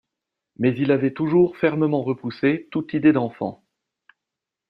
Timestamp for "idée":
2.95-3.11